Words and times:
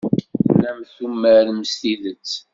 Tellam 0.45 0.79
tumarem 0.95 1.61
s 1.71 1.73
tidet. 1.79 2.29